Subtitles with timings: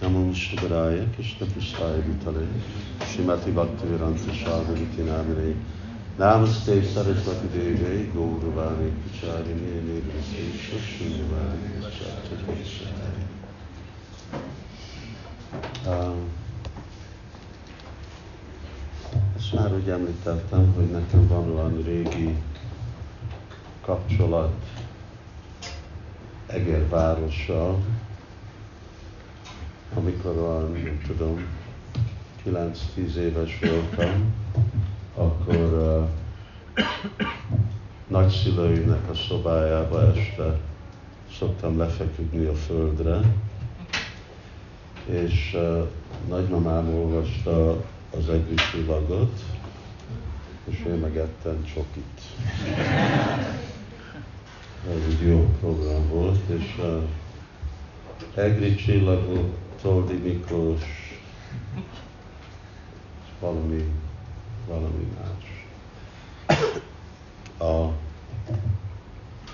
[0.00, 2.46] Namo Vishnupadaya Krishna Prasthaya Vitale
[3.00, 5.54] Shrimati Bhakti Vedanta Swami Namine
[6.18, 12.84] Namaste Saraswati Deve Gauravani Pracharini Nirvasi Shushundavani Pracharini
[19.36, 22.36] Ezt már úgy említettem, hogy nekem van olyan régi
[23.80, 24.52] kapcsolat
[26.46, 27.78] Eger várossal,
[29.94, 31.44] amikor olyan, nem tudom,
[32.46, 34.34] 9-10 éves voltam,
[35.14, 36.08] akkor uh,
[38.06, 40.58] nagyszülőinek a szobájába este
[41.38, 43.20] szoktam lefeküdni a földre,
[45.06, 45.86] és uh,
[46.28, 47.70] nagymamám olvasta
[48.18, 49.40] az egri csillagot,
[50.64, 52.20] és én megettem csokit.
[54.90, 57.02] Ez egy jó program volt, és uh,
[58.34, 60.82] egri csillagot, Toldi Miklós,
[63.40, 63.92] valami,
[64.66, 65.66] valami más.
[67.58, 67.64] A,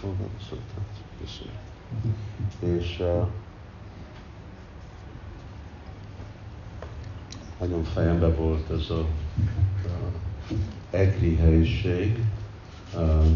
[0.00, 0.30] hol van
[2.58, 3.26] És uh,
[7.60, 9.06] nagyon fejembe volt ez a, a
[10.90, 12.24] egri helyiség.
[12.94, 13.26] Uh,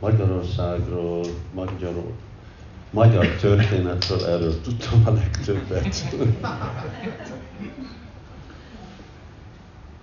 [0.00, 2.12] Magyarországról, Magyarországról,
[2.90, 6.04] magyar történetről erről tudtam a legtöbbet.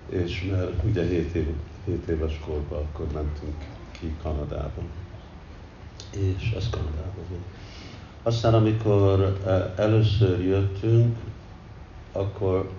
[0.09, 1.47] És mert ugye 7, év,
[1.85, 3.55] 7 éves korban akkor mentünk
[3.91, 4.81] ki Kanadába.
[6.11, 7.43] És ez Kanadában volt.
[8.23, 11.17] Aztán amikor e, először jöttünk,
[12.11, 12.69] akkor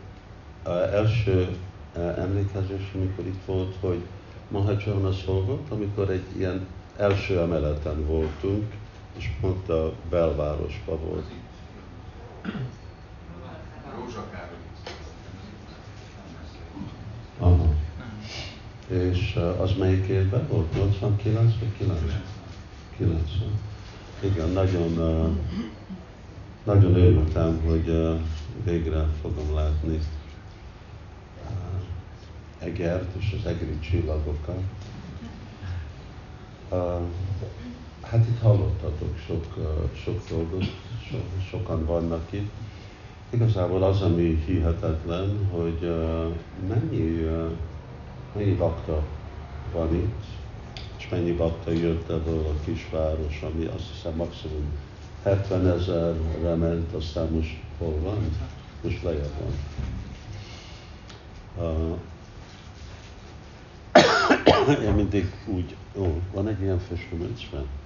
[0.93, 1.57] első
[1.97, 4.01] e, emlékezés, amikor itt volt, hogy
[4.49, 8.73] Mahajcsarna szolgott, amikor egy ilyen első emeleten voltunk,
[9.17, 11.27] és pont a belvárosban volt.
[17.39, 17.75] Aha.
[18.89, 20.75] És az melyik évben volt?
[20.75, 22.23] 89 vagy 90?
[22.97, 23.25] 90.
[24.21, 24.93] Igen, nagyon,
[26.65, 28.19] nagyon örültem, hogy
[28.65, 30.01] végre fogom látni
[32.59, 34.63] Egert és az egri csillagokat.
[38.11, 39.45] Hát itt hallottatok sok,
[39.95, 40.65] sok dolgot,
[41.11, 41.17] so,
[41.51, 42.51] sokan vannak itt.
[43.31, 45.95] Igazából az, ami hihetetlen, hogy
[46.69, 47.29] mennyi,
[48.35, 49.03] mennyi bakta
[49.73, 50.25] van itt,
[50.99, 54.65] és mennyi bakta jött ebből a kisváros, ami azt hiszem maximum
[55.23, 58.31] 70 ezerre ment, aztán most hol van?
[58.83, 59.55] Most lejjebb van.
[64.85, 67.67] Én mindig úgy, ó, van egy ilyen festőműncben?
[67.67, 67.86] kis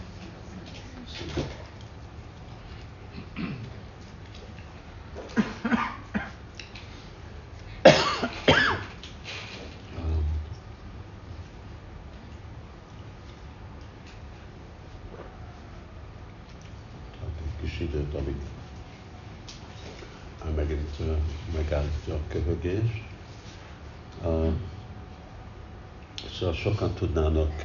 [26.61, 27.61] sokan tudnának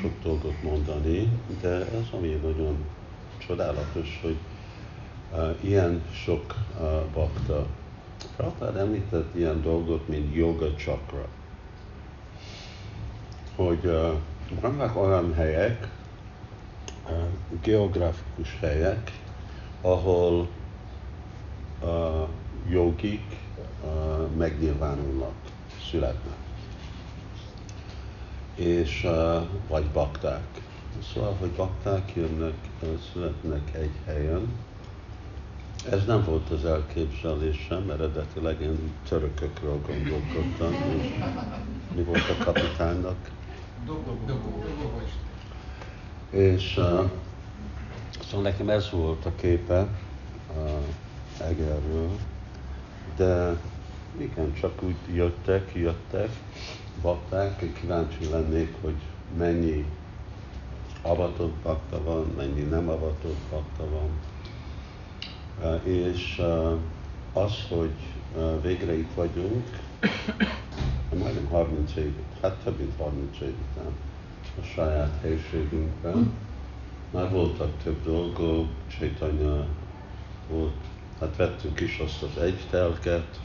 [0.00, 1.28] sok dolgot mondani,
[1.60, 2.84] de ez ami nagyon
[3.46, 4.36] csodálatos, hogy
[5.60, 6.54] ilyen sok
[7.12, 7.66] bakta.
[8.36, 11.26] Prabhupád említett ilyen dolgot, mint yoga chakra.
[13.56, 13.90] Hogy
[14.60, 15.88] vannak olyan helyek,
[17.62, 19.12] geográfikus helyek,
[19.80, 20.48] ahol
[22.68, 23.36] jogik
[24.36, 25.34] megnyilvánulnak,
[25.90, 26.45] születnek.
[28.56, 29.06] És
[29.68, 30.46] vagy bakták.
[31.12, 32.54] Szóval, hogy bakták jönnek,
[33.12, 34.48] születnek egy helyen.
[35.90, 41.08] Ez nem volt az elképzelésem, eredetileg én törökökről gondolkodtam, és
[41.94, 43.16] mi volt a kapitánynak?
[46.30, 47.10] És uh,
[48.26, 49.86] szóval nekem ez volt a képe
[50.56, 52.10] uh, Egerről,
[53.16, 53.56] de
[54.18, 56.30] igen, csak úgy jöttek, jöttek,
[57.02, 58.96] bakták, kíváncsi lennék, hogy
[59.38, 59.84] mennyi
[61.02, 64.10] avatott bakta van, mennyi nem avatott bakta van.
[65.60, 66.72] Uh, és uh,
[67.32, 67.94] az, hogy
[68.36, 69.64] uh, végre itt vagyunk,
[71.18, 72.12] majdnem 30 év,
[72.42, 73.92] hát több mint 30 év után
[74.60, 76.32] a saját helységünkben.
[77.10, 78.68] Már voltak több dolgok,
[78.98, 79.66] Csaitanya
[80.50, 80.74] volt,
[81.20, 83.40] hát vettünk is azt az egy telket,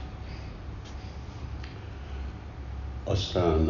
[3.11, 3.69] aztán,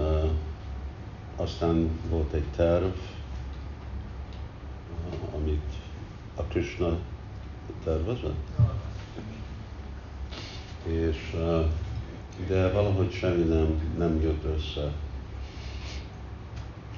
[1.35, 2.93] aztán volt egy terv,
[6.35, 6.97] a Krishna
[7.83, 8.47] tervezett.
[10.83, 11.35] És
[12.47, 14.91] de valahogy semmi nem, nem jött össze.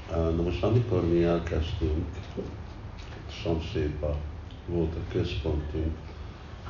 [0.10, 2.06] Na most amikor mi elkezdtünk,
[3.44, 4.16] szomszédba
[4.68, 5.98] volt a központunk,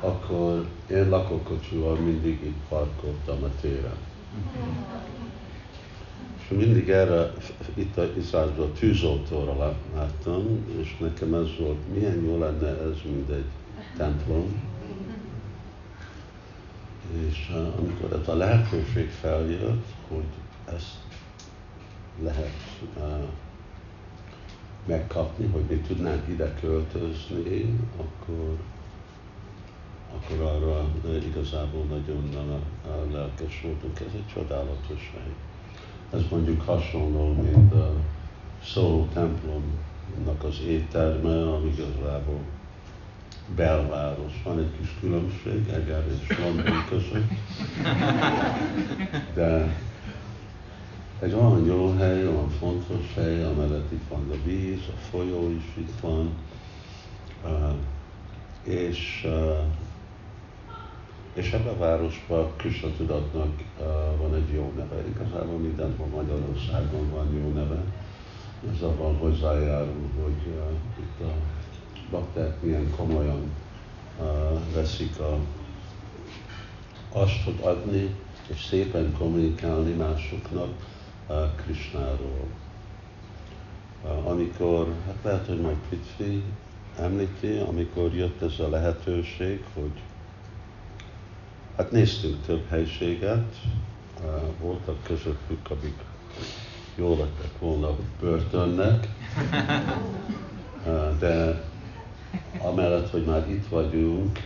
[0.00, 3.96] akkor én lakókocsival mindig itt parkoltam a téren.
[6.44, 7.32] És mindig erre,
[7.74, 13.48] itt a Iszázban tűzoltóra láttam, és nekem ez volt, milyen jó lenne ez, mint egy
[13.96, 14.72] templom.
[17.28, 20.24] És amikor ez a lehetőség feljött, hogy
[20.74, 20.96] ezt
[22.22, 23.28] lehet uh,
[24.86, 28.56] megkapni, hogy mi tudnánk ide költözni, akkor,
[30.14, 30.88] akkor arra
[31.26, 32.30] igazából nagyon
[33.12, 34.00] lelkes voltunk.
[34.00, 35.53] Ez egy csodálatos hely.
[36.14, 37.92] Ez mondjuk hasonló, mint a
[38.64, 42.40] Szóló templomnak az étterme, ami igazából
[43.56, 44.32] belváros.
[44.44, 47.30] Van egy kis különbség Eger és London között,
[49.34, 49.76] de
[51.20, 55.64] egy olyan jó hely, olyan fontos hely, amellett itt van a víz, a folyó is
[55.76, 56.30] itt van,
[58.64, 59.26] és,
[61.34, 63.62] és ebben a városban Krishna tudatnak
[64.18, 65.02] van egy jó neve.
[65.08, 67.84] Igazából mindenhol Magyarországon van jó neve.
[68.74, 70.52] Ez abban hozzájárul, hogy
[70.98, 71.32] itt a
[72.10, 73.50] bakták milyen komolyan
[74.74, 75.38] veszik a,
[77.12, 78.14] azt, hogy adni,
[78.50, 80.68] és szépen kommunikálni másoknak,
[81.56, 82.46] Krishnáról.
[84.24, 86.42] Amikor, hát lehet, hogy majd Pitfi
[86.98, 89.92] említi, amikor jött ez a lehetőség, hogy
[91.76, 93.54] hát néztünk több helységet,
[94.60, 95.94] voltak közöttük, akik
[96.96, 99.08] jól lettek volna börtönnek,
[101.20, 101.64] de
[102.58, 104.38] amellett, hogy már itt vagyunk,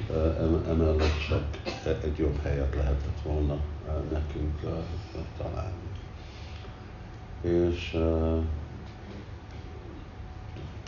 [0.68, 1.44] emellett csak
[2.04, 3.56] egy jobb helyet lehetett volna
[4.10, 4.60] nekünk
[5.38, 5.88] találni
[7.40, 7.90] és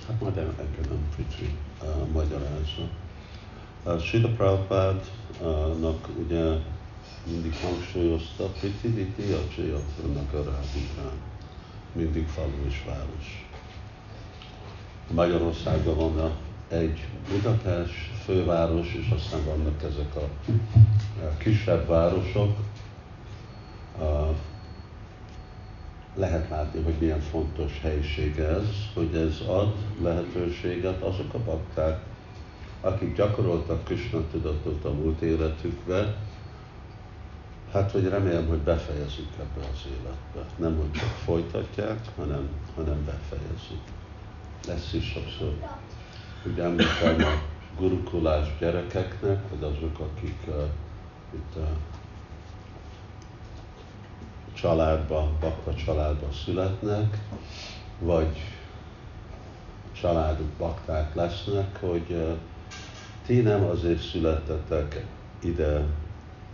[0.07, 2.89] hát majd elkezdem kicsi uh, magyarázza.
[3.85, 6.45] Uh, Srila Prabhupádnak ugye
[7.31, 11.19] mindig hangsúlyozta, Priti Viti Acsayatranak a Rádikán,
[11.93, 13.49] mindig falu és város.
[15.11, 16.31] Magyarországon van a
[16.71, 17.95] egy Budapest
[18.25, 20.29] főváros, és aztán vannak ezek a
[21.39, 22.57] kisebb városok,
[26.15, 32.03] lehet látni, hogy milyen fontos helység ez, hogy ez ad lehetőséget azok a bakták,
[32.81, 36.17] akik gyakoroltak Krishna tudatot a múlt életükbe,
[37.73, 40.53] hát hogy remélem, hogy befejezik ebbe az életbe.
[40.57, 43.83] Nem, hogy csak folytatják, hanem, hanem befejezik.
[44.67, 45.55] Lesz is sokszor,
[46.43, 47.43] hogy említem a
[47.79, 50.55] gurukulás gyerekeknek, hogy azok, akik uh,
[51.35, 51.63] itt uh,
[54.53, 57.19] családba, bakta családba születnek,
[57.99, 58.37] vagy
[59.93, 62.39] családok bakták lesznek, hogy
[63.31, 65.05] ti nem azért születtetek
[65.43, 65.85] ide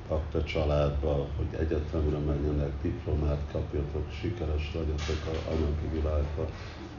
[0.08, 6.46] bakta családba, hogy egyetemre menjenek, diplomát kapjatok, sikeres legyetek a anyagi világba.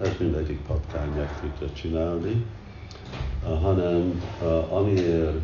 [0.02, 2.46] Ez mindegyik patkány meg tudja csinálni,
[3.44, 4.22] hanem
[4.70, 5.40] amiért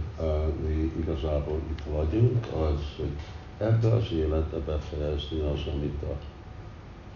[0.68, 3.14] mi igazából itt vagyunk, az, hogy
[3.58, 6.16] ebbe az életbe befejezni az, amit a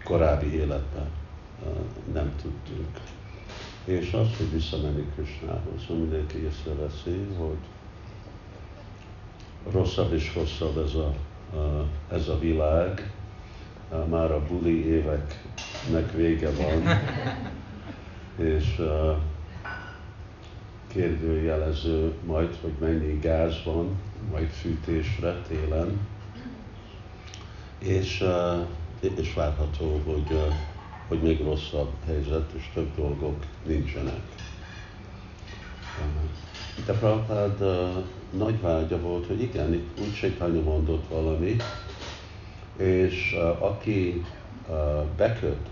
[0.04, 1.08] korábbi életben
[2.12, 3.17] nem tudtunk.
[3.88, 7.56] És az, hogy visszamenni Krisnához, mindenki észreveszi, hogy
[9.72, 11.14] rosszabb és rosszabb ez a,
[12.12, 13.12] ez a világ,
[14.08, 16.82] már a buli éveknek vége van,
[18.48, 18.82] és
[20.86, 23.98] kérdőjelező majd, hogy mennyi gáz van,
[24.30, 25.98] majd fűtésre télen,
[27.78, 28.24] és,
[29.16, 30.38] és várható, hogy,
[31.08, 33.36] hogy még rosszabb helyzet, és több dolgok
[33.66, 34.20] nincsenek.
[36.86, 37.64] De Prabhupád
[38.30, 41.56] nagy vágya volt, hogy igen, itt úgy Chaitanya mondott valami,
[42.76, 44.24] és aki
[45.16, 45.68] beköt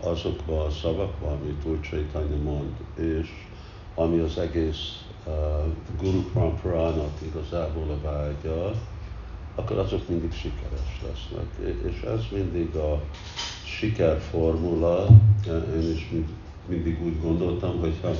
[0.00, 3.28] azokba a szavakba, amit úgy Chaitanya mond, és
[3.94, 5.04] ami az egész
[6.00, 8.72] Guru Paramparának igazából a vágya,
[9.56, 11.76] akkor azok mindig sikeres lesznek.
[11.92, 13.02] És ez mindig a
[13.64, 15.06] sikerformula,
[15.74, 16.08] én is
[16.66, 18.10] mindig úgy gondoltam, hogy ha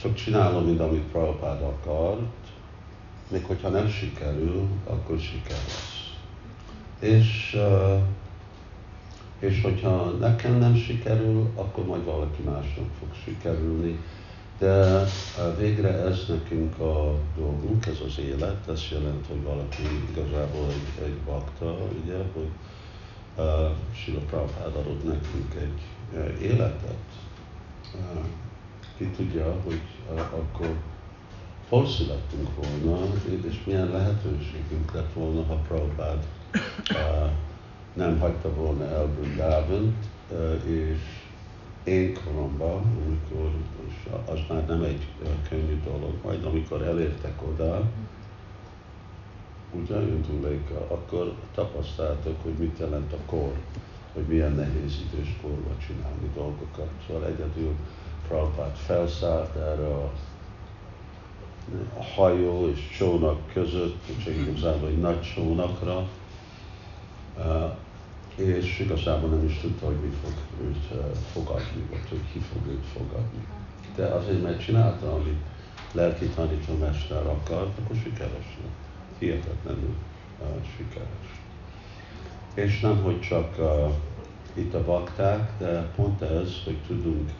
[0.00, 2.20] csak csinálom, mint amit Prabhupád akart,
[3.30, 6.14] még hogyha nem sikerül, akkor siker lesz.
[6.98, 7.56] És,
[9.38, 13.98] és hogyha nekem nem sikerül, akkor majd valaki másnak fog sikerülni.
[14.62, 15.04] De
[15.58, 21.16] végre ez nekünk a dolgunk, ez az élet, ez jelent, hogy valaki igazából egy, egy
[21.26, 22.48] bakta, ugye, hogy
[23.36, 23.44] uh,
[23.94, 25.80] Sila Prabhupád adott nekünk egy
[26.12, 27.04] uh, életet.
[27.94, 28.24] Uh,
[28.96, 29.80] ki tudja, hogy
[30.12, 30.76] uh, akkor
[31.68, 33.06] hol születtünk volna,
[33.48, 36.26] és milyen lehetőségünk lett volna, ha Prabhupád
[36.90, 37.30] uh,
[37.92, 41.21] nem hagyta volna el Brindávant, uh, és
[41.84, 43.50] én koromban, amikor,
[44.26, 45.06] az már nem egy
[45.48, 47.90] könnyű dolog, majd amikor elértek oda,
[49.72, 53.52] ugye Jöntüléka, akkor tapasztaltak, hogy mit jelent a kor,
[54.12, 55.36] hogy milyen nehéz idős
[55.86, 56.90] csinálni dolgokat.
[57.06, 57.74] Szóval egyedül
[58.28, 60.10] Prabhupát felszállt erre a,
[61.98, 66.08] a hajó és csónak között, csak igazából egy nagy csónakra,
[68.34, 70.32] és igazából nem is tudta, hogy mi fog
[70.66, 73.46] őt fogadni, vagy hogy ki fog őt fogadni.
[73.96, 75.40] De azért, mert csinálta, amit
[75.92, 78.80] lelki tanítómester akart, akkor sikeres lett.
[79.18, 79.94] Hihetetlenül
[80.40, 80.46] uh,
[80.76, 81.40] sikeres.
[82.54, 83.92] És nem, hogy csak uh,
[84.54, 87.30] itt a bakták, de pont ez, hogy tudunk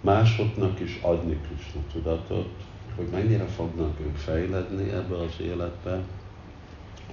[0.00, 2.48] másoknak is adni Krishna tudatot,
[2.96, 6.00] hogy mennyire fognak ők fejledni ebbe az életbe,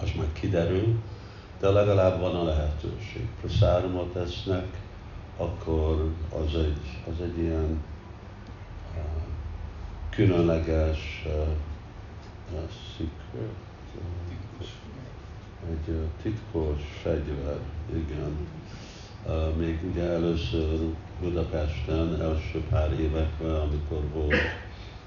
[0.01, 0.95] az majd kiderül,
[1.59, 3.27] de legalább van a lehetőség.
[3.41, 4.65] Prasárumot esznek,
[5.37, 7.83] akkor az egy, az egy ilyen
[8.95, 9.01] uh,
[10.09, 11.47] különleges uh,
[12.53, 12.69] uh,
[15.69, 17.59] egy uh, titkos fegyver,
[17.93, 18.37] igen.
[19.25, 20.79] Uh, még ugye először
[21.21, 24.35] Budapesten, első pár években, amikor volt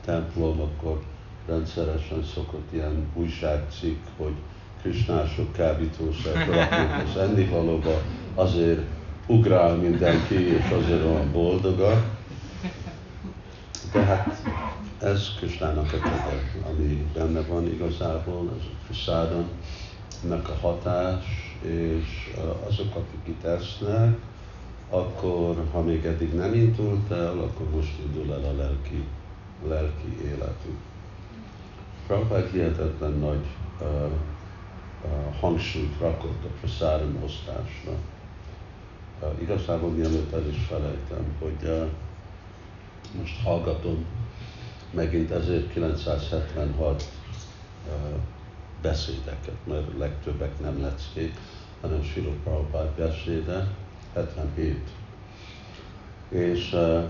[0.04, 1.02] templom, akkor
[1.46, 4.34] rendszeresen szokott ilyen újságcikk, hogy
[4.90, 8.02] krisnások kábítószer raknak az ennivalóba,
[8.34, 8.80] azért
[9.26, 12.04] ugrál mindenki, és azért olyan boldogak.
[13.92, 14.42] De hát
[14.98, 19.48] ez Krisnának a kege, ami benne van igazából, ez a Prasádon,
[20.24, 21.24] ennek a hatás,
[21.62, 22.34] és
[22.68, 24.16] azok, akik itt esznek,
[24.90, 29.04] akkor, ha még eddig nem indult el, akkor most indul el a lelki,
[29.68, 30.76] lelki életük.
[32.06, 33.46] Prabhupád hihetetlen nagy
[33.80, 34.10] uh,
[35.40, 37.92] hangsúlyt rakott a praszárum osztásra.
[39.40, 41.88] Igazából mielőtt el is felejtem, hogy
[43.18, 44.04] most hallgatom
[44.90, 47.04] megint 1976
[48.82, 51.34] beszédeket, mert legtöbbek nem leckék,
[51.80, 53.68] hanem Silo Prabhupád beszéde,
[54.14, 54.76] 77.
[56.28, 57.02] És uh,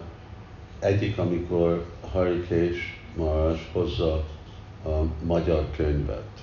[0.79, 4.25] egyik, amikor Harikés Mars hozza
[4.85, 6.38] a magyar könyvet,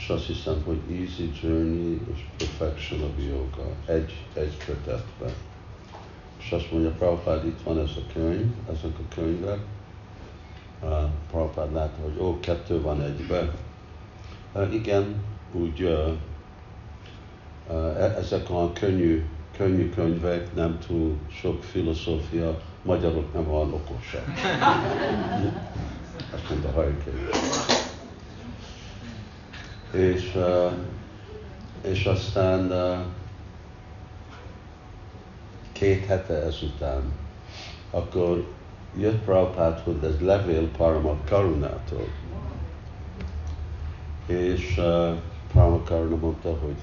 [0.00, 5.32] és azt hiszem, hogy Easy Journey és Perfection of Yoga egy, egy kötetben.
[6.38, 9.58] És azt mondja, Prabhupád, itt van ez a könyv, ezek a könyvek.
[10.82, 10.88] Uh,
[11.30, 13.50] Prabhupád látta, hogy ó, kettő van egyben.
[14.52, 16.12] Uh, igen, úgy uh,
[17.68, 19.24] uh, ezek a könnyű,
[19.56, 24.24] könnyű könyvek, nem túl sok filozófia, magyarok nem olyan okosak.
[26.34, 27.79] Azt mondta Hajkény
[29.92, 30.38] és,
[31.82, 32.72] és aztán
[35.72, 37.02] két hete ezután,
[37.90, 38.46] akkor
[38.96, 39.24] jött
[39.84, 42.08] hogy ez levél Parama Karunától,
[44.26, 45.16] és uh,
[45.52, 46.76] Parama Karuna mondta, hogy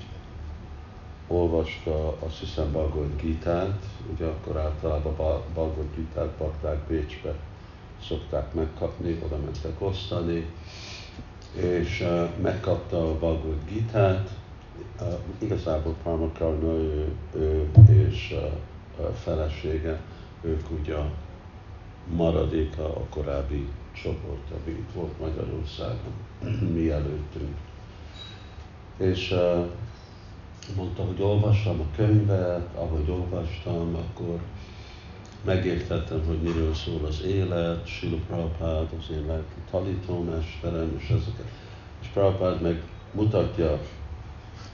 [1.28, 5.14] olvasta azt hiszem Bhagavad Gita-t, ugye akkor általában
[5.54, 7.36] Bhagavad Gita-t bakták Bécsbe
[8.08, 10.46] szokták megkapni, oda mentek osztani,
[11.62, 14.30] és uh, megkapta a Bhagavad Gita-t,
[15.02, 18.36] uh, igazából Parmakarna ő, ő és
[18.98, 20.00] uh, a felesége,
[20.42, 20.96] ők ugye
[22.16, 23.68] maradéka a korábbi
[24.04, 26.14] csoport, ami itt volt Magyarországon,
[26.76, 27.56] mielőttünk.
[28.98, 29.66] És uh,
[30.76, 34.40] mondta, hogy olvassam a könyvet, ahogy olvastam, akkor
[35.46, 41.52] megértettem, hogy miről szól az élet, Sila Prabhupád, az én lelki tanítómesterem, és ezeket.
[42.02, 43.80] És Prabhupád meg mutatja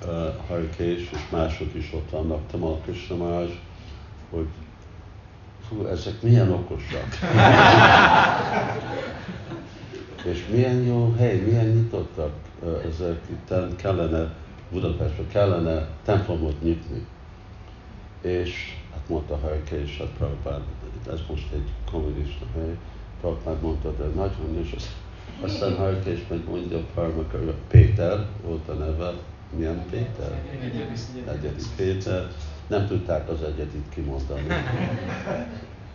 [0.05, 3.49] uh, Harikés, és mások is ott vannak, Tamal Krishnamás,
[4.29, 4.47] hogy
[5.67, 7.07] fú, ezek milyen okosak.
[10.31, 14.33] és milyen jó hely, milyen nyitottak uh, ezek, itt kellene
[14.71, 17.05] Budapestre, kellene templomot nyitni.
[18.21, 20.61] És Hát mondta Hajke és hát Prabhupád,
[21.11, 22.77] ez most egy kommunista hely,
[23.21, 24.75] Prabhupád mondta, de nagyon is,
[25.41, 29.13] aztán Hajke és meg mondja Parmaka, Péter volt a neve,
[29.55, 30.41] milyen Péter?
[31.27, 32.31] Egyedi Péter.
[32.67, 34.47] Nem tudták az egyedit kimondani.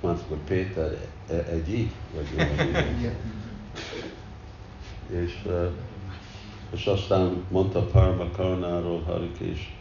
[0.00, 0.96] mondtuk, hogy Péter
[1.30, 2.26] e, egyi, vagy
[5.10, 5.48] és,
[6.70, 9.76] és aztán mondta Parma Karnáról Harik is,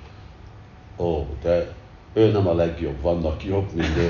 [0.97, 1.73] ó, de
[2.17, 4.09] ő nem a legjobb, vannak jobb, mint ő.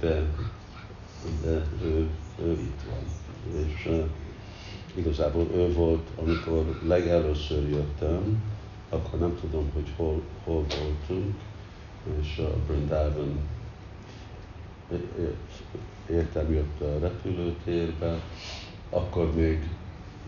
[0.00, 0.22] de,
[1.42, 2.08] de ő,
[2.42, 3.04] ő itt van.
[3.66, 3.90] És
[4.94, 8.42] igazából ő volt, amikor legelőször jöttem,
[8.88, 11.34] akkor nem tudom, hogy hol, hol voltunk,
[12.20, 13.38] és a Brindában
[16.10, 18.20] értem jött a repülőtérbe,
[18.90, 19.68] akkor még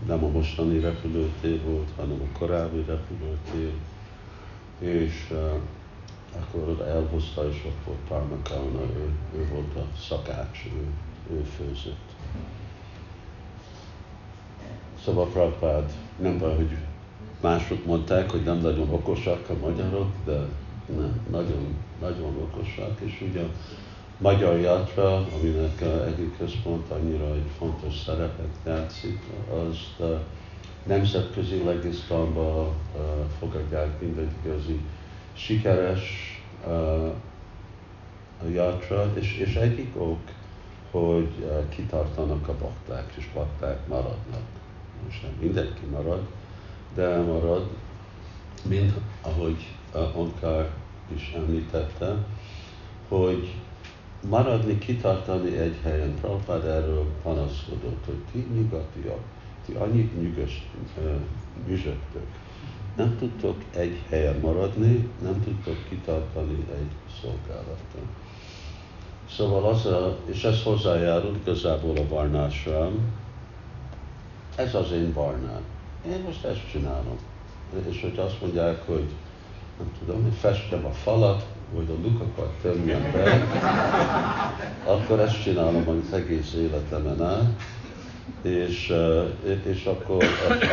[0.07, 3.73] nem a mostani repülőtér volt, hanem a korábbi repülőtér,
[4.79, 5.61] és uh,
[6.41, 10.87] akkor elhozta, és volt Parmakana, ő, ő volt a szakács, ő,
[11.35, 12.15] ő főzött.
[15.05, 16.77] Szóval Prabhupád nem baj, hogy
[17.41, 20.39] mások mondták, hogy nem nagyon okosak a magyarok, de
[20.97, 23.43] nem, nagyon, nagyon okosak, és ugye
[24.19, 29.19] magyar játra, aminek egyik központ annyira egy fontos szerepet játszik,
[29.51, 30.23] az a
[30.87, 32.75] nemzetközi legisztamba
[33.39, 34.81] fogadják mindegy igazi
[35.33, 36.35] sikeres
[38.43, 38.49] a
[39.15, 40.21] és, és egyik ok,
[40.91, 44.43] hogy kitartanak a bakták, és bakták maradnak.
[45.05, 46.27] Most nem mindenki marad,
[46.95, 47.67] de marad,
[48.69, 48.93] mint
[49.23, 49.67] ahogy
[50.15, 50.71] Onkár
[51.15, 52.17] is említette,
[53.09, 53.55] hogy
[54.29, 56.15] maradni, kitartani egy helyen.
[56.21, 59.21] Prabhupád erről panaszkodott, hogy ti nyugatiak,
[59.67, 60.69] ti annyit nyügös,
[61.69, 62.27] nyüzsögtök.
[62.97, 68.09] Nem tudtok egy helyen maradni, nem tudtok kitartani egy szolgálaton.
[69.31, 72.91] Szóval az a, és ez hozzájárul igazából a varnásra,
[74.57, 75.61] ez az én barnám.
[76.07, 77.17] Én most ezt csinálom.
[77.89, 79.09] És hogy azt mondják, hogy
[79.79, 83.47] nem tudom, hogy festem a falat, vagy a lukakat tömjem be,
[84.85, 87.61] akkor ezt csinálom az egész életemen át,
[88.43, 88.93] és,
[89.65, 90.25] és akkor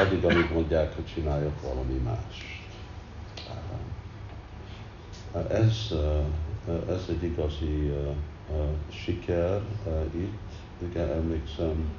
[0.06, 2.62] addig, amíg mondják, hogy csináljak valami más.
[5.48, 5.94] Ez,
[6.90, 7.94] ez egy igazi
[8.90, 9.62] siker
[10.16, 10.52] itt.
[10.90, 11.90] Igen, emlékszem,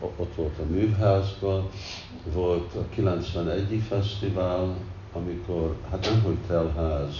[0.00, 1.68] ott volt a műházban,
[2.32, 3.82] volt a 91.
[3.88, 4.76] fesztivál,
[5.14, 7.14] amikor, hát nem, hogy telház,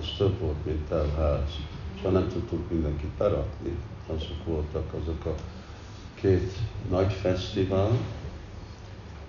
[0.00, 1.50] ez több volt, mint telház,
[1.94, 3.76] és nem tudtuk mindenkit berakni.
[4.06, 5.34] Azok voltak azok a
[6.14, 6.52] két
[6.90, 7.90] nagy fesztivál,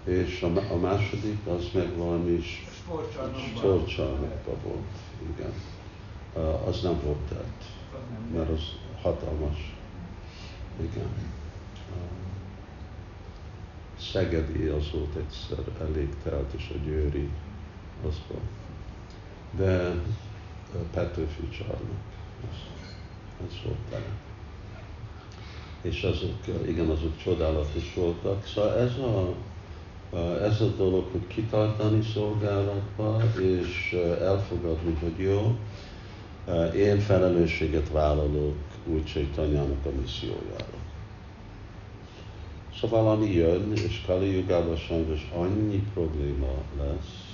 [0.04, 2.42] és a, a második az meg valami
[3.56, 4.98] sportcsarnokban volt,
[5.36, 5.54] igen.
[6.68, 7.64] Az nem volt tett,
[8.34, 8.62] mert az
[9.02, 9.76] hatalmas.
[10.82, 11.10] Igen.
[14.00, 17.30] Szegedi az volt egyszer elég telt, és a Győri
[18.08, 18.44] az volt.
[19.58, 19.94] De
[20.94, 22.02] Petőfi csarnok,
[23.48, 24.04] az volt.
[25.82, 28.46] És azok, igen, azok csodálatos voltak.
[28.46, 29.36] Szóval ez a,
[30.44, 35.56] ez a dolog, hogy kitartani szolgálatba, és elfogadni, hogy jó,
[36.76, 40.80] én felelősséget vállalok úgy Csaitanyának a missziójára.
[42.80, 47.31] Szóval ami jön, és Kali Jugában sajnos annyi probléma lesz,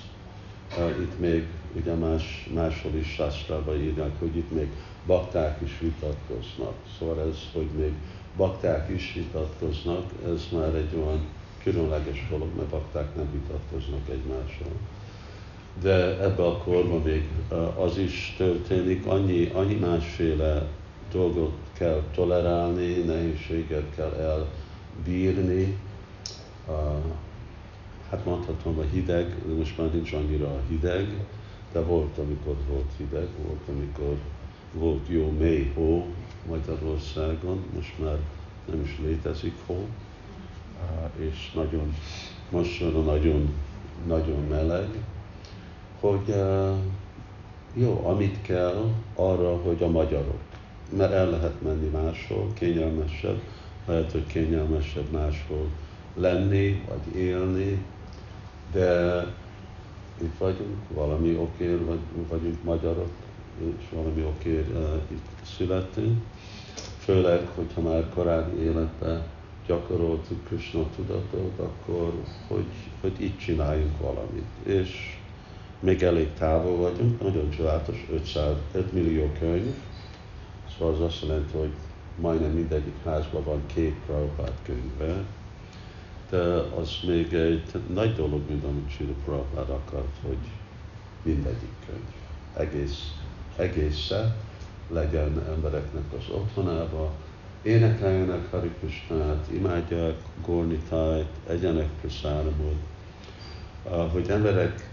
[0.76, 4.68] itt még ugye más, máshol is Sástrában írják, hogy itt még
[5.06, 6.74] bakták is vitatkoznak.
[6.98, 7.92] Szóval ez, hogy még
[8.36, 11.26] bakták is vitatkoznak, ez már egy olyan
[11.62, 14.72] különleges dolog, mert bakták nem vitatkoznak egymással.
[15.82, 17.28] De ebbe a korban még
[17.76, 20.66] az is történik, annyi, annyi másféle
[21.12, 25.76] dolgot kell tolerálni, nehézséget kell elbírni.
[28.10, 31.26] Hát mondhatom a hideg, de most már nincs annyira hideg,
[31.72, 34.16] de volt, amikor volt hideg, volt, amikor
[34.72, 36.06] volt jó mély hó
[36.48, 38.16] Magyarországon, most már
[38.70, 39.86] nem is létezik hó,
[41.16, 41.94] és nagyon,
[42.50, 43.54] most nagyon,
[44.06, 44.88] nagyon meleg,
[46.00, 46.34] hogy
[47.74, 50.40] jó, amit kell arra, hogy a magyarok,
[50.96, 53.40] mert el lehet menni máshol, kényelmesebb,
[53.86, 55.66] lehet, hogy kényelmesebb máshol
[56.14, 57.84] lenni, vagy élni,
[58.72, 59.20] de
[60.22, 63.10] itt vagyunk, valami okért vagy, vagyunk magyarok,
[63.60, 66.22] és valami okért uh, itt születtünk.
[66.98, 69.22] Főleg, hogyha már korábbi életben
[69.66, 72.12] gyakoroltuk Krishna tudatot, akkor
[72.48, 72.66] hogy,
[73.00, 74.46] hogy itt csináljunk valamit.
[74.62, 75.18] És
[75.80, 79.74] még elég távol vagyunk, nagyon csodálatos, 500, 5 millió könyv,
[80.78, 81.72] szóval az azt jelenti, hogy
[82.20, 85.24] majdnem mindegyik házban van két Prabhupád könyve,
[86.30, 86.42] de
[86.80, 87.62] az még egy
[87.92, 90.38] nagy dolog, mint amit Sri Prabhupád akart, hogy
[91.22, 92.68] mindegyik könyv.
[92.68, 93.12] egész,
[93.56, 94.36] egésze
[94.90, 97.12] legyen embereknek az otthonába,
[97.62, 100.14] énekeljenek Hari Krishnát, imádják
[100.46, 102.76] Gornitájt, egyenek Prasáramot,
[104.12, 104.90] hogy emberek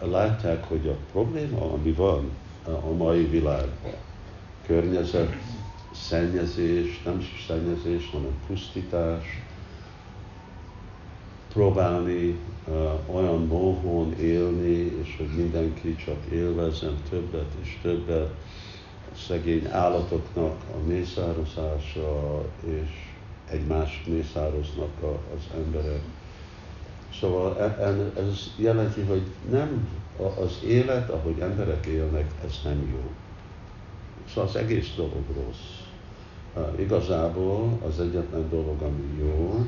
[0.00, 2.30] látják, hogy a probléma, ami van
[2.64, 3.94] a mai világban,
[4.66, 5.36] környezet,
[5.92, 9.45] szennyezés, nem szennyezés, hanem pusztítás,
[11.56, 18.30] próbálni uh, olyan móhon élni, és hogy mindenki csak élvezzen többet és többet,
[19.12, 22.88] a szegény állatoknak a mészározása, és
[23.50, 25.02] egymás mészároznak
[25.36, 26.00] az emberek.
[27.20, 27.64] Szóval e,
[28.20, 29.88] ez jelenti, hogy nem
[30.40, 33.10] az élet, ahogy emberek élnek, ez nem jó.
[34.28, 35.84] Szóval az egész dolog rossz.
[36.78, 39.66] Igazából az egyetlen dolog, ami jó,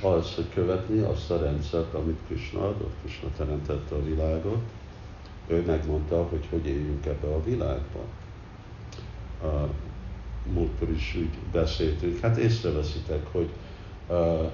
[0.00, 2.94] az, hogy követni azt a rendszert, amit Krishna adott.
[3.02, 4.62] Krishna teremtette a világot,
[5.46, 8.00] ő megmondta, hogy hogy éljünk ebbe a világba.
[9.42, 9.68] A
[10.52, 13.48] múltkor is úgy beszéltünk, hát észreveszitek, hogy
[14.08, 14.50] uh,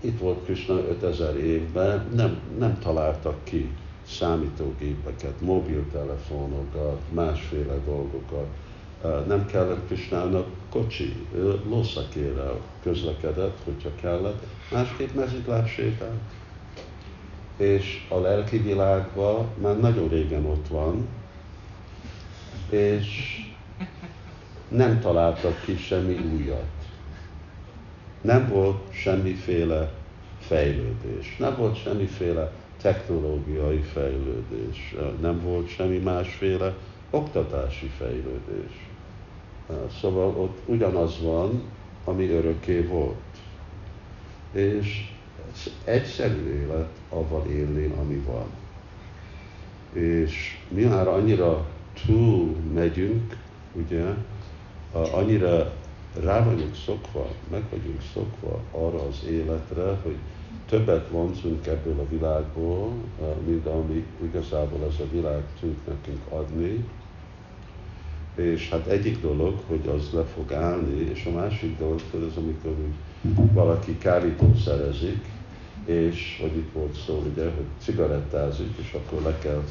[0.00, 3.70] itt volt Krishna 5000 évben, nem, nem találtak ki
[4.06, 8.46] számítógépeket, mobiltelefonokat, másféle dolgokat.
[9.26, 11.26] Nem kellett Krisnának kocsi,
[11.68, 14.42] lószakérrel közlekedett, hogyha kellett,
[14.72, 16.20] másképp mezitláb sétált.
[17.56, 21.06] És a lelki világban már nagyon régen ott van,
[22.70, 23.36] és
[24.68, 26.64] nem találtak ki semmi újat.
[28.20, 29.92] Nem volt semmiféle
[30.38, 36.74] fejlődés, nem volt semmiféle technológiai fejlődés, nem volt semmi másféle
[37.10, 38.88] oktatási fejlődés.
[40.00, 41.62] Szóval ott ugyanaz van,
[42.04, 43.16] ami örökké volt.
[44.52, 45.10] És
[45.84, 48.46] egyszerű élet avval élni, ami van.
[49.92, 51.66] És mi már annyira
[52.06, 53.36] túl megyünk,
[53.72, 54.04] ugye,
[54.92, 55.72] annyira
[56.20, 60.16] rá vagyunk szokva, meg vagyunk szokva arra az életre, hogy
[60.68, 62.92] többet vonzunk ebből a világból,
[63.46, 66.84] mint ami igazából ez a világ tud nekünk adni.
[68.36, 72.36] És hát egyik dolog, hogy az le fog állni, és a másik dolog, hogy az,
[72.36, 72.74] amikor
[73.36, 75.24] úgy valaki kárítószerezik,
[75.84, 79.62] és hogy itt volt szó, ugye, hogy cigarettázik, és akkor le kell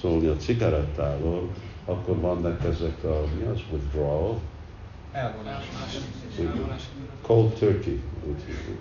[0.00, 1.48] szólni a cigarettáról,
[1.84, 4.40] akkor vannak ezek a, mi az, withdrawal?
[5.12, 5.64] Elvonás.
[7.22, 8.78] Cold turkey, úgy hívjuk.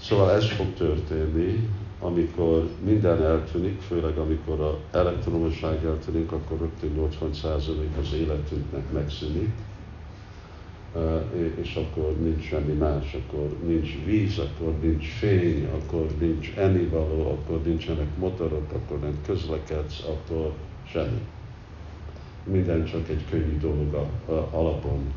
[0.00, 1.68] Szóval ez fog történni,
[2.00, 7.68] amikor minden eltűnik, főleg amikor a elektromosság eltűnik, akkor rögtön 80%
[8.00, 9.50] az életünknek megszűnik,
[11.54, 17.62] és akkor nincs semmi más, akkor nincs víz, akkor nincs fény, akkor nincs ennivaló, akkor
[17.62, 20.52] nincsenek motorok, akkor nem közlekedsz, akkor
[20.86, 21.20] semmi.
[22.44, 24.06] Minden csak egy könnyű dolog
[24.50, 25.12] alapon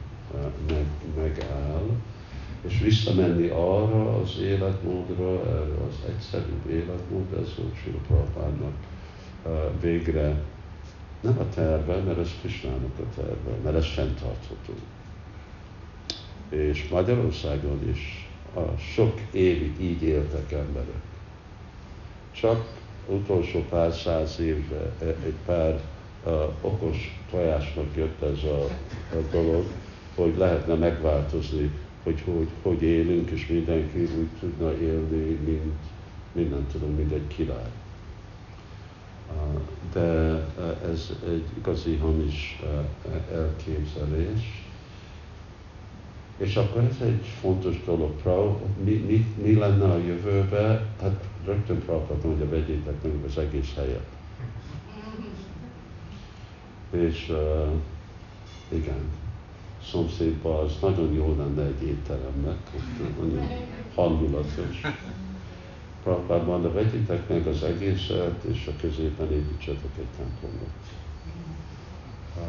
[0.70, 0.86] meg,
[1.18, 1.90] megáll
[2.84, 8.74] visszamenni arra az életmódra, erre az egyszerűbb életmód, ez volt Prabhupádnak
[9.82, 10.42] végre
[11.22, 14.74] nem a terve, mert ez Krisnának a terve, mert ez fenntartható.
[16.50, 21.02] És Magyarországon is a sok évig így éltek emberek.
[22.32, 22.66] Csak
[23.08, 25.80] utolsó pár száz évben egy pár
[26.26, 28.64] uh, okos tojásnak jött ez a,
[29.16, 29.66] a dolog,
[30.16, 31.72] hogy lehetne megváltozni
[32.08, 35.74] hogy, hogy hogy élünk, és mindenki úgy tudna élni, mint,
[36.32, 37.72] mint nem tudom, mint egy király.
[39.94, 40.02] De
[40.92, 42.62] ez egy igazi hamis
[43.32, 44.66] elképzelés.
[46.38, 48.12] És akkor ez egy fontos dolog.
[48.84, 50.86] Mi, mi, mi lenne a jövőbe?
[51.02, 54.08] Hát rögtön Prabhupada mondja, vegyétek meg az egész helyet.
[56.92, 57.72] És uh,
[58.70, 59.00] igen,
[59.92, 63.48] szomszédban, az nagyon jó lenne egy étteremnek, ott nagyon
[63.96, 64.82] hangulatos.
[66.04, 70.74] Prabhupád mondta, vegyitek meg az egészet, és a középen építsetek egy templomot.
[72.38, 72.44] Uh,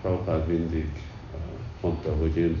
[0.00, 0.88] Prabhupád mindig
[1.34, 1.40] uh,
[1.80, 2.56] mondta, hogy én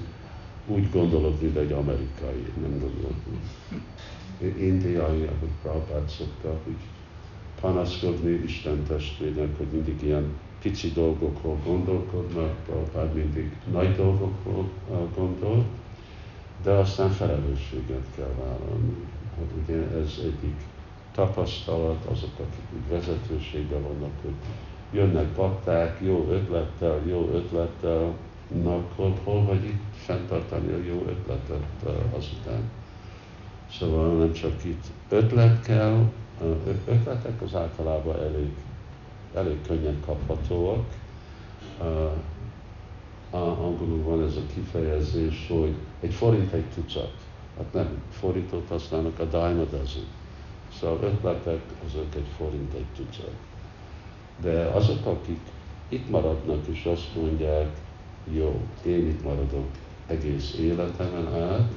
[0.66, 6.76] úgy gondolok, mint egy amerikai, nem gondolok, mint indiai, ahogy Prabhupád szokta, hogy
[7.60, 10.24] panaszkodni Isten testvérnek, hogy mindig ilyen
[10.62, 14.68] pici dolgokról gondolkodnak, Prabhupád mindig nagy dolgokról
[15.14, 15.64] gondol,
[16.62, 18.94] de aztán felelősséget kell vállalni.
[19.36, 20.56] Hát ugye ez egyik
[21.14, 24.34] tapasztalat, azok, akik úgy vezetőségben vannak, hogy
[24.92, 28.14] jönnek bakták, jó ötlettel, jó ötlettel,
[28.62, 31.66] na akkor hol vagy itt fenntartani a jó ötletet
[32.16, 32.70] azután.
[33.78, 36.10] Szóval nem csak itt ötlet kell,
[36.42, 38.50] ötlet életek az általában elég,
[39.34, 40.84] elég könnyen kaphatóak.
[41.80, 42.10] Uh,
[43.64, 47.14] angolul van ez a kifejezés, hogy egy forint egy tucat.
[47.56, 50.06] Hát nem forintot használnak, a dime a dozen.
[50.80, 53.34] Szóval ötletek, azok egy forint egy tucat.
[54.40, 55.40] De azok, akik
[55.88, 57.76] itt maradnak és azt mondják,
[58.32, 59.66] jó, én itt maradok
[60.06, 61.72] egész életemen át,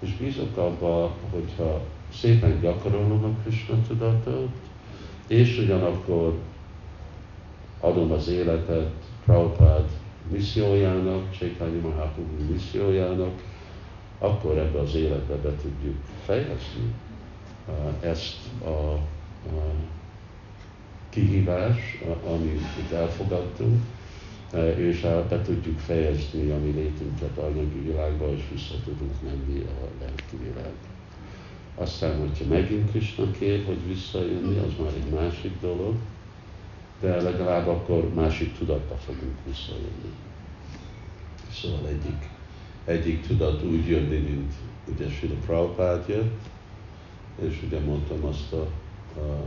[0.00, 1.80] és bízok abba, hogyha
[2.12, 4.48] szépen gyakorolom a Krishna tudatot,
[5.26, 6.38] és ugyanakkor
[7.80, 8.90] adom az életet
[9.24, 9.88] Prabhupád
[10.30, 13.42] missziójának, Csékányi Mahaprabhu missziójának,
[14.18, 16.94] akkor ebbe az életbe be tudjuk fejezni
[18.00, 19.72] ezt a, a
[21.10, 23.82] kihívás, amit itt elfogadtunk,
[24.56, 30.36] és be tudjuk fejezni a mi létünket anyagi világba, és vissza tudunk menni a lelki
[30.42, 30.86] világba.
[31.74, 35.94] Aztán, hogyha megint Krishna kér, hogy visszajönni, az már egy másik dolog,
[37.00, 40.12] de legalább akkor másik tudatba fogunk visszajönni.
[41.52, 42.28] Szóval egyik,
[42.84, 44.52] egyik tudat úgy jönni, mint
[44.88, 46.40] ugye Sila Prabhupád jött,
[47.40, 48.66] és ugye mondtam azt a,
[49.20, 49.42] a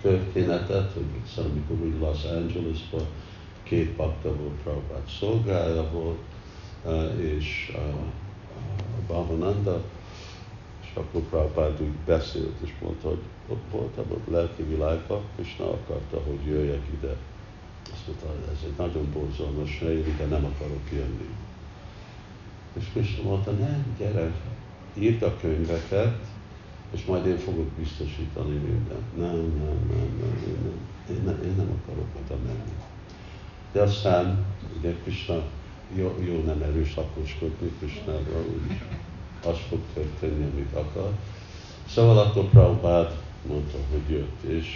[0.00, 3.06] történetet, hogy amikor úgy Los Angelesban
[3.70, 6.18] két pakta volt Prabhupád szolgája volt,
[7.20, 7.96] és a
[9.06, 9.82] Bhavananda,
[10.82, 15.64] és akkor Prabhupád úgy beszélt, és mondta, hogy ott voltam a lelki világban, és ne
[15.64, 17.16] akarta, hogy jöjjek ide.
[17.92, 21.28] Azt mondta, hogy ez egy nagyon borzalmas hely, ide nem akarok jönni.
[22.78, 24.32] És Krishna mondta, nem, gyere,
[24.94, 26.18] írd a könyveket,
[26.90, 29.16] és majd én fogok biztosítani mindent.
[29.16, 32.89] Nem, nem, nem, nem, én nem, én nem, én nem akarok oda menni.
[33.72, 34.44] De aztán,
[34.78, 35.42] ugye Krishna
[35.96, 38.78] jó, jó nem erőszakoskodni Krishnára, úgy
[39.46, 41.10] az fog történni, amit akar.
[41.88, 43.12] Szóval akkor Prabhupád
[43.48, 44.66] mondta, hogy jött, és,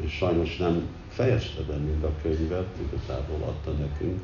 [0.00, 4.20] és sajnos nem fejezte be mind a könyvet, igazából adta nekünk,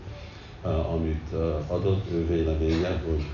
[0.93, 1.33] amit
[1.67, 3.25] adott ő véleménye, hogy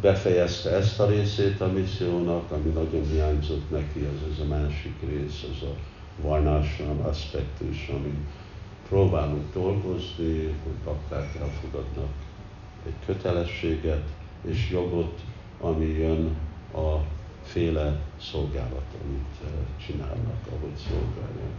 [0.00, 5.44] befejezte ezt a részét a missziónak, ami nagyon hiányzott neki, az ez a másik rész,
[5.52, 5.74] az a
[6.22, 8.14] varnásram aspektus, ami
[8.88, 12.12] próbálunk dolgozni, hogy bakták elfogadnak
[12.86, 14.08] egy kötelességet
[14.46, 15.20] és jogot,
[15.60, 16.36] ami jön
[16.74, 16.96] a
[17.42, 19.50] féle szolgálat, amit eh,
[19.86, 21.54] csinálnak, ahogy szolgálják.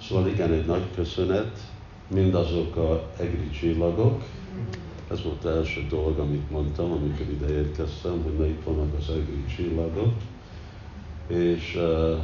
[0.00, 1.58] Szóval igen, egy nagy köszönet
[2.14, 4.22] mindazok a egri csillagok,
[5.10, 9.10] ez volt az első dolog, amit mondtam, amikor ide érkeztem, hogy na itt vannak az
[9.10, 10.12] egri csillagok,
[11.26, 12.18] és uh,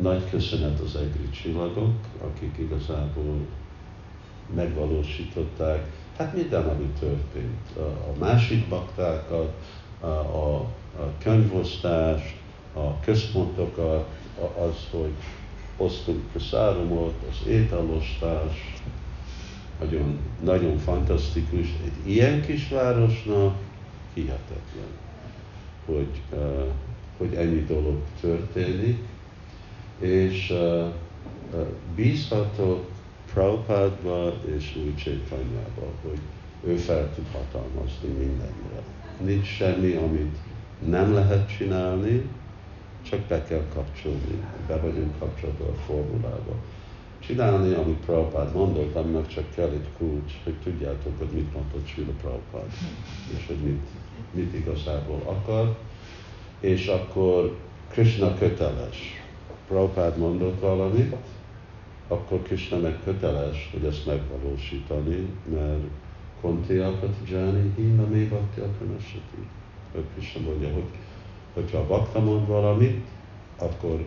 [0.00, 3.46] nagy köszönet az egri csillagok, akik igazából
[4.54, 7.76] megvalósították, hát minden, ami történt.
[7.76, 9.54] A, másik baktákat,
[10.00, 10.68] a, a,
[11.18, 12.36] könyvosztást,
[12.74, 15.12] a központokat, az, hogy
[15.76, 18.82] osztunk szárumot, az ételosztást,
[19.80, 21.66] nagyon, nagyon fantasztikus.
[21.84, 23.56] Egy ilyen kis városnak
[24.14, 24.88] hihetetlen,
[25.86, 26.66] hogy, uh,
[27.16, 28.98] hogy ennyi dolog történik,
[29.98, 30.86] és uh,
[31.94, 32.84] bízhatok
[33.32, 36.18] Prabhupádba és új Csaitanyába, hogy
[36.66, 38.82] ő fel tud hatalmazni mindenre.
[39.24, 40.36] Nincs semmi, amit
[40.86, 42.22] nem lehet csinálni,
[43.02, 46.54] csak be kell kapcsolni, be vagyunk kapcsolva a formulába.
[47.18, 52.12] Csinálni, amit Prabhupád mondott, aminek csak kell egy kulcs, hogy tudjátok, hogy mit mondott Srila
[52.20, 52.72] Prabhupád,
[53.36, 53.86] és hogy mit,
[54.30, 55.76] mit igazából akar,
[56.64, 57.56] és akkor
[57.88, 59.22] Krishna köteles.
[59.68, 61.16] Prabhupád mondott valamit,
[62.08, 65.82] akkor Krishna meg köteles, hogy ezt megvalósítani, mert
[66.40, 69.46] Kontiakat Jani Hina még Bhakti Akanasati.
[70.14, 70.84] Krishna mondja, hogy
[71.54, 73.04] hogyha a bakta mond valamit,
[73.58, 74.04] akkor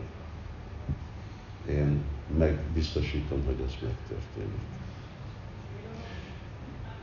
[1.69, 2.01] én
[2.37, 4.65] megbiztosítom, hogy ez megtörténik.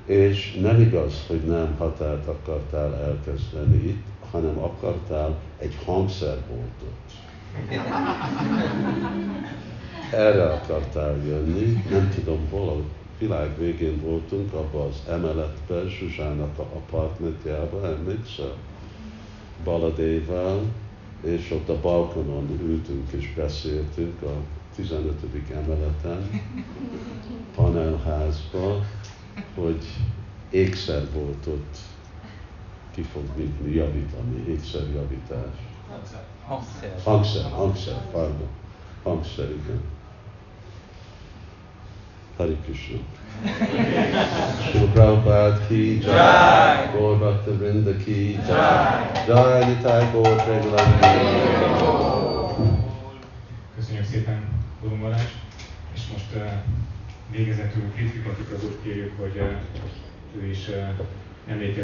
[0.07, 6.99] És nem igaz, hogy nem határt akartál elkezdeni itt, hanem akartál egy hangszerboltot.
[10.12, 12.83] Erre akartál jönni, nem tudom hol, a
[13.18, 18.55] világ végén voltunk, abban az emeletben, Zsuzsának a apartmentjában, emlékszel?
[19.64, 20.61] Baladével,
[21.23, 24.35] és ott a balkonon ültünk és beszéltünk a
[24.75, 25.12] 15.
[25.51, 26.40] emeleten,
[27.55, 28.85] panelházba,
[29.55, 29.85] hogy
[30.51, 31.77] ékszer volt ott,
[32.94, 35.54] ki fog nyitni, javítani, ékszerjavítás.
[36.46, 36.94] Hangszer.
[37.04, 38.48] Hangszer, hangszer, pardon.
[39.02, 39.80] Hangszer, igen.
[42.37, 42.98] Hari Krishna.
[44.61, 51.44] Shri Prabhupada ki jai, Gaur Bhakta Vrinda ki jai, Jai Nitai Gaur Pregalanti.
[55.04, 55.35] támadást,
[55.94, 56.52] és most uh,
[57.30, 61.54] végezetül Krisztipatikot úgy kérjük, hogy uh, ő is uh,